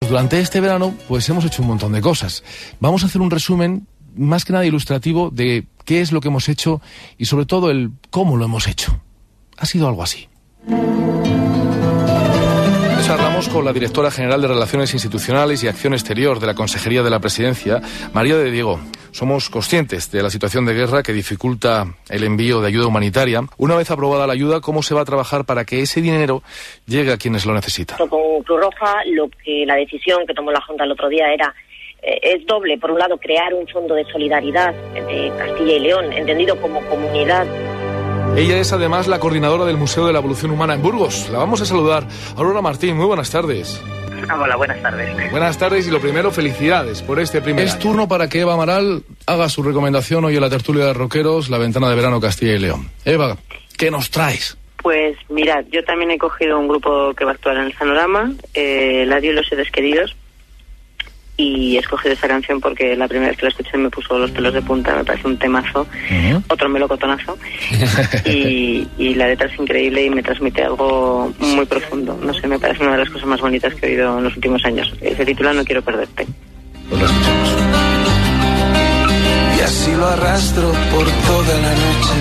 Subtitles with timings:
[0.00, 2.44] Durante este verano, pues hemos hecho un montón de cosas.
[2.80, 6.48] Vamos a hacer un resumen más que nada ilustrativo de qué es lo que hemos
[6.48, 6.80] hecho
[7.18, 9.00] y sobre todo el cómo lo hemos hecho.
[9.56, 10.28] Ha sido algo así.
[13.02, 17.10] Charlamos con la directora general de Relaciones Institucionales y Acción Exterior de la Consejería de
[17.10, 17.80] la Presidencia,
[18.12, 18.80] María de Diego.
[19.12, 23.42] Somos conscientes de la situación de guerra que dificulta el envío de ayuda humanitaria.
[23.58, 26.42] Una vez aprobada la ayuda, ¿cómo se va a trabajar para que ese dinero
[26.86, 27.96] llegue a quienes lo necesitan?
[28.08, 31.54] Con Cruz Roja, lo que la decisión que tomó la Junta el otro día era
[32.02, 32.78] eh, es doble.
[32.78, 37.46] Por un lado, crear un fondo de solidaridad de Castilla y León, entendido como comunidad
[38.36, 41.28] ella es además la coordinadora del Museo de la Evolución Humana en Burgos.
[41.30, 42.06] La vamos a saludar.
[42.36, 43.82] Aurora Martín, muy buenas tardes.
[44.38, 45.30] Hola, buenas tardes.
[45.30, 47.64] Buenas tardes y lo primero, felicidades por este primer.
[47.64, 51.48] Es turno para que Eva Amaral haga su recomendación hoy en la tertulia de Roqueros,
[51.48, 52.90] la ventana de verano Castilla y León.
[53.04, 53.36] Eva,
[53.78, 54.58] ¿qué nos traes?
[54.82, 58.32] Pues mirad, yo también he cogido un grupo que va a actuar en el Panorama,
[58.54, 60.14] eh, La Dio y los Seres Queridos,
[61.36, 64.30] y he escogido esta canción porque la primera vez que la escuché me puso los
[64.30, 65.86] pelos de punta, me parece un temazo,
[66.48, 67.36] otro melocotonazo,
[68.24, 72.18] y, y la letra es increíble y me transmite algo muy profundo.
[72.22, 74.34] No sé, me parece una de las cosas más bonitas que he oído en los
[74.36, 74.92] últimos años.
[75.00, 76.26] Se titula No quiero perderte.
[76.88, 77.02] Pues.
[79.56, 82.14] Y así lo arrastro por toda la noche,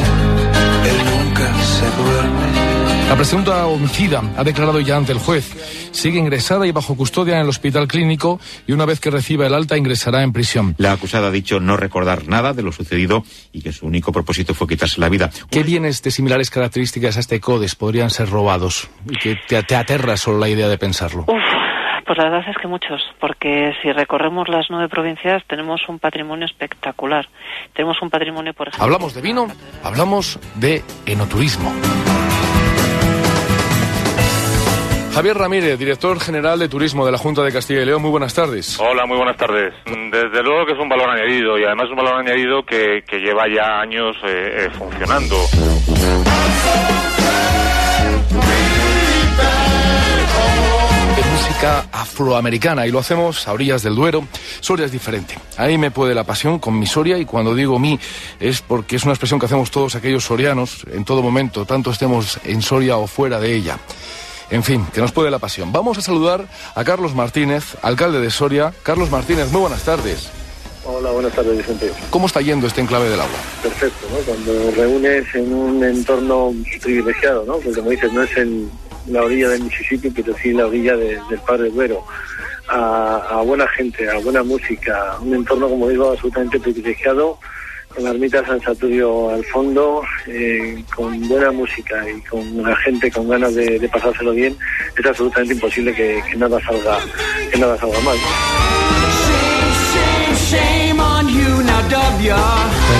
[0.89, 2.74] él nunca se duerme.
[3.07, 5.89] La presunta homicida ha declarado ya ante el juez.
[5.91, 9.53] Sigue ingresada y bajo custodia en el hospital clínico y una vez que reciba el
[9.53, 10.73] alta ingresará en prisión.
[10.79, 13.23] La acusada ha dicho no recordar nada de lo sucedido
[13.53, 15.29] y que su único propósito fue quitarse la vida.
[15.51, 18.89] ¿Qué bienes de similares características a este CODES podrían ser robados?
[19.07, 21.25] Y que te, te aterra solo la idea de pensarlo.
[21.27, 21.65] Uf.
[22.05, 26.45] Pues la verdad es que muchos, porque si recorremos las nueve provincias tenemos un patrimonio
[26.45, 27.27] espectacular.
[27.73, 28.83] Tenemos un patrimonio, por ejemplo...
[28.83, 29.47] Hablamos de vino,
[29.83, 31.73] hablamos de enoturismo.
[35.15, 38.33] Javier Ramírez, director general de Turismo de la Junta de Castilla y León, muy buenas
[38.33, 38.77] tardes.
[38.81, 39.73] Hola, muy buenas tardes.
[39.85, 43.45] Desde luego que es un valor añadido y además un valor añadido que, que lleva
[43.47, 45.37] ya años eh, eh, funcionando.
[51.31, 54.27] Música afroamericana y lo hacemos a orillas del Duero.
[54.59, 55.37] Soria es diferente.
[55.55, 57.97] Ahí me puede la pasión con mi Soria y cuando digo mi
[58.41, 62.37] es porque es una expresión que hacemos todos aquellos sorianos en todo momento, tanto estemos
[62.43, 63.79] en Soria o fuera de ella.
[64.49, 65.71] En fin, que nos puede la pasión.
[65.71, 68.73] Vamos a saludar a Carlos Martínez, alcalde de Soria.
[68.83, 70.29] Carlos Martínez, muy buenas tardes.
[70.87, 71.91] Hola, buenas tardes, Vicente.
[72.11, 73.39] ¿Cómo está yendo este enclave del agua?
[73.63, 74.17] Perfecto, ¿no?
[74.17, 77.53] Cuando reúnes en un entorno privilegiado, ¿no?
[77.53, 78.69] Porque como dices, no es en
[79.07, 82.03] la orilla del Mississippi, pero sí en la orilla de, del Padre Duero.
[82.67, 87.39] A, a, buena gente, a buena música, un entorno, como digo, absolutamente privilegiado,
[87.95, 93.09] con la ermita San Saturio al fondo, eh, con buena música y con la gente
[93.09, 94.55] con ganas de, de pasárselo bien,
[94.97, 96.99] es absolutamente imposible que, que, nada salga
[97.51, 98.17] que nada salga mal.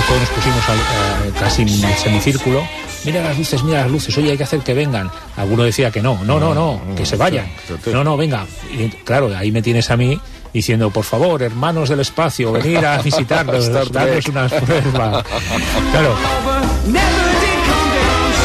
[0.06, 2.62] Todos nos pusimos al, eh, casi en semicírculo.
[3.04, 4.16] Mira las luces, mira las luces.
[4.18, 5.10] Oye, hay que hacer que vengan.
[5.36, 7.46] Alguno decía que no, no, no, no, que se vayan.
[7.86, 8.46] No, no, venga.
[8.72, 10.18] Y, claro, ahí me tienes a mí
[10.52, 15.24] diciendo, por favor, hermanos del espacio, venir a visitarnos, darnos unas pruebas.
[15.92, 16.14] Claro.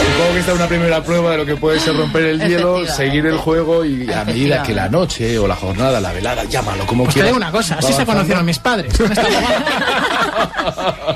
[0.01, 2.85] Supongo que esta es una primera prueba de lo que puede ser romper el hielo,
[2.87, 6.85] seguir el juego y a medida que la noche o la jornada, la velada, llámalo
[6.85, 7.29] como pues quieras.
[7.29, 8.93] Te digo una cosa, así se conocieron mis padres.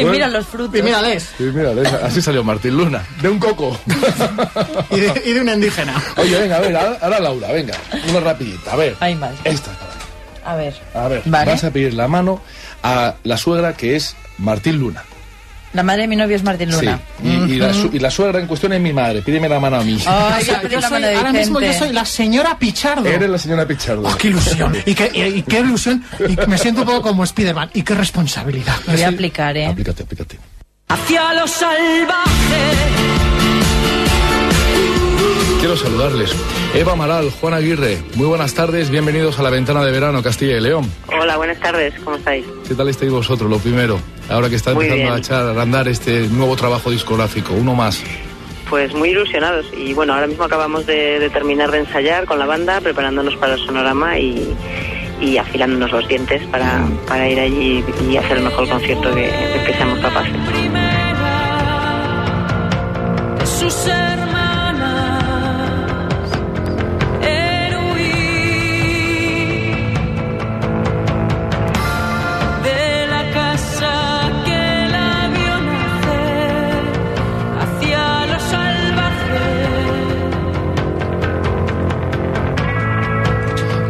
[0.00, 0.78] Y mira los frutos.
[0.78, 1.28] Y mírales.
[1.38, 1.92] Y mírales.
[1.92, 3.02] Así salió Martín Luna.
[3.20, 3.78] De un coco.
[4.90, 6.02] y, de, y de una indígena.
[6.16, 7.74] Oye, venga, a ver, ahora Laura, venga.
[8.08, 8.72] Una rapidita.
[8.72, 8.96] A ver.
[9.00, 9.32] Hay más.
[9.44, 9.70] Esta.
[10.44, 10.74] A ver.
[10.94, 11.22] A ver.
[11.26, 11.50] Vale.
[11.52, 12.40] Vas a pedir la mano
[12.82, 15.04] a la suegra que es Martín Luna.
[15.72, 16.84] La madre de mi novio es Martín Sí.
[16.84, 17.00] Luna.
[17.22, 19.22] Y, y la, su- y la suegra en cuestión es mi madre.
[19.22, 19.96] Pídeme la mano a mí.
[19.98, 23.06] Yo soy- ahora mismo yo soy la señora Pichardo.
[23.06, 24.02] Eres la señora Pichardo.
[24.08, 24.74] Oh, ¡Qué ilusión!
[24.86, 26.02] Y qué, y- y qué ilusión!
[26.28, 27.70] Y me siento un poco como Spiderman.
[27.74, 28.74] Y qué responsabilidad.
[28.86, 29.66] Voy a aplicar, ¿eh?
[29.66, 30.38] Aplícate, aplícate.
[30.88, 33.09] Hacia lo salvaje.
[35.60, 36.34] Quiero saludarles.
[36.74, 40.60] Eva Amaral, Juan Aguirre, muy buenas tardes, bienvenidos a la ventana de verano Castilla y
[40.60, 40.90] León.
[41.06, 42.46] Hola, buenas tardes, ¿cómo estáis?
[42.66, 44.00] ¿Qué tal estáis vosotros, lo primero?
[44.30, 48.02] Ahora que está Muy empezando a echar a andar este nuevo trabajo discográfico, uno más.
[48.70, 52.46] Pues muy ilusionados y bueno, ahora mismo acabamos de, de terminar de ensayar con la
[52.46, 54.54] banda, preparándonos para el sonorama y,
[55.20, 59.64] y afilándonos los dientes para, para ir allí y hacer el mejor concierto que, del
[59.66, 60.32] que seamos capaces.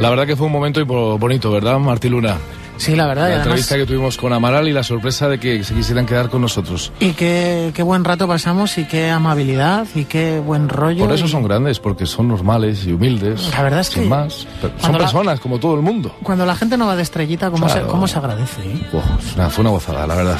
[0.00, 2.36] La verdad que fue un momento bonito, ¿verdad, Martí Luna?
[2.78, 3.24] Sí, la verdad.
[3.24, 6.30] La además- entrevista que tuvimos con Amaral y la sorpresa de que se quisieran quedar
[6.30, 6.90] con nosotros.
[6.98, 11.04] Y qué, qué buen rato pasamos y qué amabilidad y qué buen rollo.
[11.04, 13.50] Por eso y- son grandes, porque son normales y humildes.
[13.54, 14.46] La verdad es sin que más.
[14.80, 16.14] Son la- personas como todo el mundo.
[16.22, 17.82] Cuando la gente no va de estrellita, ¿cómo, Claro.
[17.84, 18.62] se, cómo se agradece?
[18.62, 18.86] eh?
[18.92, 20.38] Wow, fue una gozada, la verdad.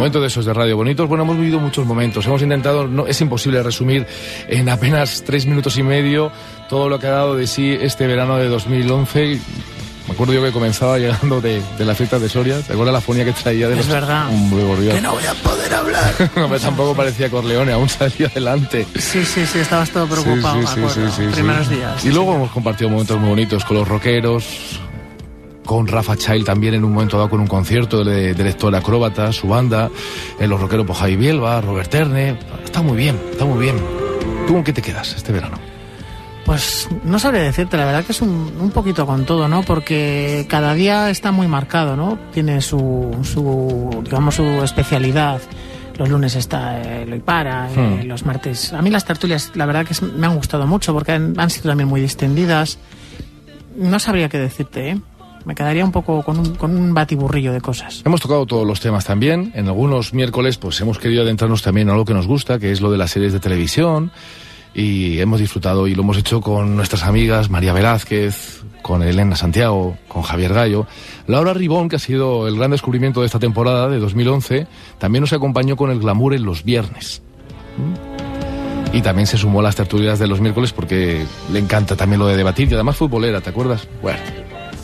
[0.00, 1.06] Momentos de esos de radio bonitos.
[1.06, 2.24] Bueno, hemos vivido muchos momentos.
[2.24, 4.06] Hemos intentado, no, es imposible resumir
[4.48, 6.32] en apenas tres minutos y medio
[6.70, 9.38] todo lo que ha dado de sí este verano de 2011.
[10.08, 12.62] Me acuerdo yo que comenzaba llegando de, de las fiestas de Soria.
[12.62, 13.88] ¿Te acuerdas la fonía que traía de Es los...
[13.88, 14.28] verdad.
[14.30, 14.94] Hombre, por Dios.
[14.94, 16.14] Que no voy a poder hablar.
[16.36, 18.86] Hombre, tampoco parecía Corleone, aún salía adelante.
[18.98, 21.10] Sí, sí, sí, estabas todo preocupado, Sí, sí, sí, acuerdo.
[21.10, 22.04] sí, sí, Primeros días.
[22.06, 24.80] Y luego hemos compartido momentos muy bonitos con los rockeros,
[25.70, 29.32] con Rafa Child también en un momento dado con un concierto de, de lector acróbata,
[29.32, 29.88] su banda,
[30.40, 32.36] en los rockeros por Javi Bielba, Robert Terne.
[32.64, 33.76] Está muy bien, está muy bien.
[34.48, 35.58] ¿Tú con qué te quedas este verano?
[36.44, 39.62] Pues no sabría decirte, la verdad que es un, un poquito con todo, ¿no?
[39.62, 42.18] Porque cada día está muy marcado, ¿no?
[42.32, 45.40] Tiene su, su digamos, su especialidad.
[45.98, 48.08] Los lunes está eh, lo y para, eh, Hmm.
[48.08, 48.72] los martes.
[48.72, 51.48] A mí las tertulias, la verdad que es- me han gustado mucho porque han, han
[51.48, 52.78] sido también muy distendidas.
[53.76, 55.00] No sabría qué decirte, ¿eh?
[55.44, 58.02] Me quedaría un poco con un, con un batiburrillo de cosas.
[58.04, 59.52] Hemos tocado todos los temas también.
[59.54, 62.80] En algunos miércoles pues hemos querido adentrarnos también en algo que nos gusta, que es
[62.80, 64.12] lo de las series de televisión.
[64.74, 69.96] Y hemos disfrutado y lo hemos hecho con nuestras amigas María Velázquez, con Elena Santiago,
[70.08, 70.86] con Javier Gallo.
[71.26, 74.66] Laura Ribón, que ha sido el gran descubrimiento de esta temporada de 2011,
[74.98, 77.22] también nos acompañó con el glamour en los viernes.
[77.76, 78.96] ¿Mm?
[78.96, 82.26] Y también se sumó a las tertulias de los miércoles porque le encanta también lo
[82.26, 83.86] de debatir y además futbolera, ¿te acuerdas?
[84.02, 84.18] Bueno,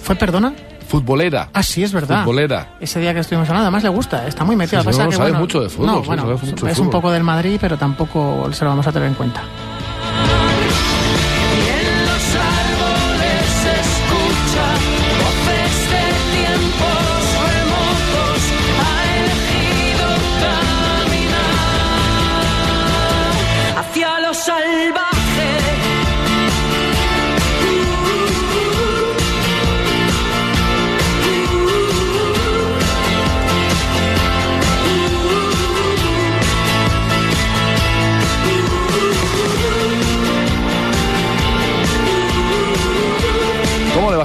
[0.07, 0.55] ¿Fue perdona?
[0.87, 1.49] futbolera.
[1.53, 2.21] Ah, sí, es verdad.
[2.21, 2.77] Futbolera.
[2.79, 4.85] Ese día que estuvimos hablando, además le gusta, está muy metido.
[4.85, 7.11] Sí, sí, no, que, sabe bueno, mucho de fútbol, no, bueno, de es un poco
[7.11, 9.43] del Madrid, pero tampoco se lo vamos a tener en cuenta.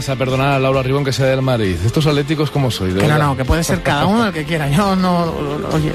[0.02, 1.76] Vas a perdonar a Laura Ribón que sea del Madrid?
[1.86, 2.92] Estos atléticos, ¿cómo soy?
[2.94, 4.68] Que no, no, que puede ser cada uno el que quiera.
[4.68, 5.32] Yo no.
[5.74, 5.92] Oye,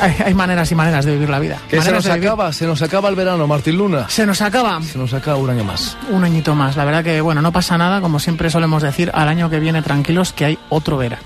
[0.00, 1.58] hay, hay maneras y maneras de vivir la vida.
[1.68, 4.08] Que se nos vivir- acaba, se nos acaba el verano, Martín Luna.
[4.08, 5.96] Se nos acaba Se nos acaba un año más.
[6.10, 6.76] un añito más.
[6.76, 8.00] La verdad que, bueno, no pasa nada.
[8.00, 11.24] Como siempre solemos decir, al año que viene tranquilos que hay otro verano.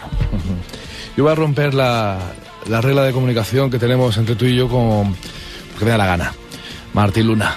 [1.14, 2.18] Yo voy a romper la,
[2.68, 5.14] la regla de comunicación que tenemos entre tú y yo con...
[5.72, 6.32] porque me da la gana.
[6.94, 7.54] Martín Luna.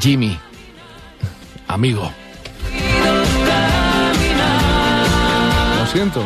[0.00, 0.38] Jimmy.
[1.68, 2.10] Amigo.
[5.90, 6.22] Siento.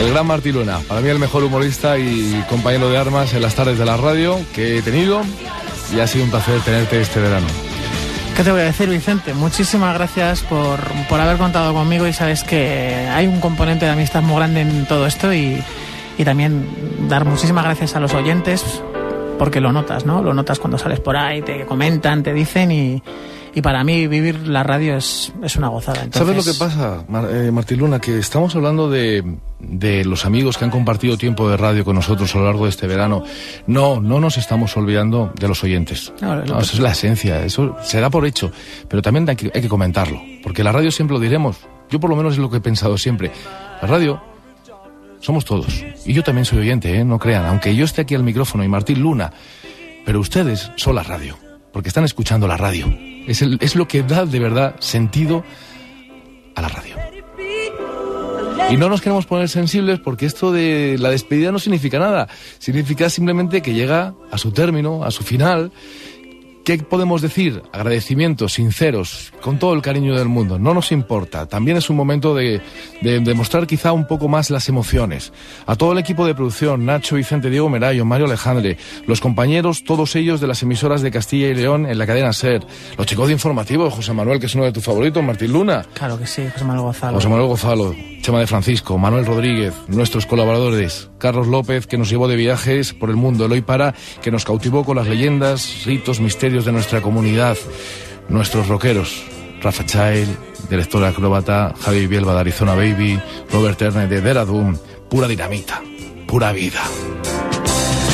[0.00, 0.80] El gran Martín Luna.
[0.88, 4.38] Para mí el mejor humorista y compañero de armas en las tardes de la radio
[4.54, 5.22] que he tenido.
[5.94, 7.46] Y ha sido un placer tenerte este verano.
[8.36, 9.32] ¿Qué te voy a decir, Vicente?
[9.32, 14.22] Muchísimas gracias por, por haber contado conmigo y sabes que hay un componente de amistad
[14.22, 15.62] muy grande en todo esto y,
[16.18, 16.68] y también
[17.08, 18.82] dar muchísimas gracias a los oyentes
[19.38, 20.22] porque lo notas, ¿no?
[20.22, 23.02] Lo notas cuando sales por ahí, te comentan, te dicen y,
[23.56, 26.02] y para mí vivir la radio es, es una gozada.
[26.04, 27.98] Entonces, ¿Sabes lo que pasa, Mar- eh, Martín Luna?
[27.98, 29.24] Que estamos hablando de,
[29.58, 32.70] de los amigos que han compartido tiempo de radio con nosotros a lo largo de
[32.70, 33.24] este verano.
[33.66, 36.12] No, no nos estamos olvidando de los oyentes.
[36.20, 38.52] No, No, eso es la esencia, eso se da por hecho.
[38.88, 40.20] Pero también hay que, hay que comentarlo.
[40.42, 41.56] Porque la radio siempre lo diremos.
[41.90, 43.32] Yo por lo menos es lo que he pensado siempre.
[43.80, 44.20] La radio
[45.20, 45.82] somos todos.
[46.04, 47.04] Y yo también soy oyente, ¿eh?
[47.04, 49.32] no crean, aunque yo esté aquí al micrófono y Martín Luna,
[50.04, 51.36] pero ustedes son la radio,
[51.76, 52.86] porque están escuchando la radio.
[53.26, 55.44] Es, es lo que da de verdad sentido
[56.54, 56.96] a la radio.
[58.70, 62.28] Y no nos queremos poner sensibles porque esto de la despedida no significa nada.
[62.60, 65.70] Significa simplemente que llega a su término, a su final.
[66.66, 67.62] ¿Qué podemos decir?
[67.70, 70.58] Agradecimientos sinceros, con todo el cariño del mundo.
[70.58, 71.46] No nos importa.
[71.46, 72.60] También es un momento de,
[73.02, 75.32] de demostrar quizá un poco más las emociones.
[75.66, 80.16] A todo el equipo de producción, Nacho, Vicente, Diego Merayo, Mario Alejandre, los compañeros, todos
[80.16, 82.66] ellos de las emisoras de Castilla y León en la cadena SER,
[82.98, 86.18] los chicos de informativo, José Manuel, que es uno de tus favoritos, Martín Luna, Claro
[86.18, 87.14] que sí, José Manuel Gonzalo.
[87.14, 87.94] José Manuel Gonzalo,
[88.26, 93.08] Chema de Francisco, Manuel Rodríguez, nuestros colaboradores, Carlos López, que nos llevó de viajes por
[93.08, 97.56] el mundo, Eloy Para, que nos cautivó con las leyendas, ritos, misterios de nuestra comunidad,
[98.28, 99.22] nuestros rockeros,
[99.62, 100.36] Rafa Child,
[100.68, 103.20] director acróbata, Javi Bielba de Arizona Baby,
[103.52, 104.76] Robert Turner de Deradoom,
[105.08, 105.80] pura dinamita,
[106.26, 106.82] pura vida.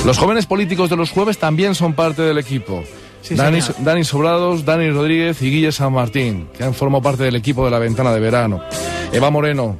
[0.05, 2.85] Los jóvenes políticos de los jueves también son parte del equipo.
[3.23, 3.61] Sí, Dani.
[3.79, 7.71] Dani Sobrados, Dani Rodríguez y Guille San Martín, que han formado parte del equipo de
[7.71, 8.63] la ventana de verano.
[9.11, 9.79] Eva Moreno,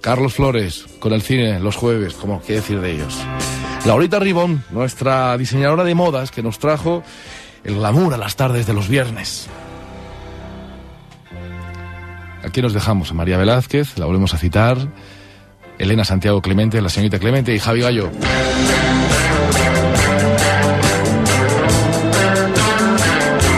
[0.00, 3.16] Carlos Flores, con el cine los jueves, como qué decir de ellos.
[3.84, 7.02] Laurita Ribón, nuestra diseñadora de modas, que nos trajo
[7.64, 9.48] el glamour a las tardes de los viernes.
[12.44, 14.78] Aquí nos dejamos a María Velázquez, la volvemos a citar,
[15.78, 18.10] Elena Santiago Clemente, la señorita Clemente y Javi Gallo.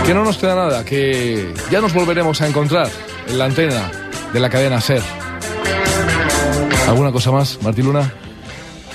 [0.06, 2.88] Que no nos queda nada, que ya nos volveremos a encontrar
[3.28, 3.90] en la antena
[4.32, 5.02] de la cadena SER.
[6.90, 8.12] ¿Alguna cosa más, Martín Luna?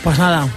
[0.04, 0.50] Pues nada,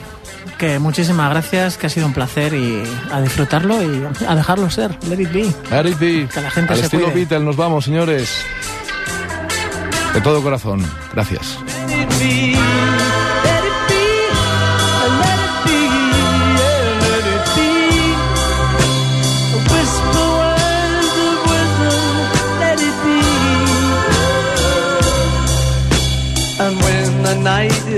[0.59, 4.91] que muchísimas gracias, que ha sido un placer y a disfrutarlo y a dejarlo ser.
[5.09, 5.45] Let it be.
[5.71, 6.29] Let it be.
[6.35, 7.15] Que la gente Al se estilo cuide.
[7.15, 8.45] Beatle nos vamos, señores.
[10.13, 10.85] De todo corazón.
[11.15, 11.61] Gracias.